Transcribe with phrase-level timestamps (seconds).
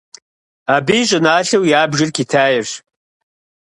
[0.75, 2.71] Абы и щӏыналъэу ябжыр Китайрщ.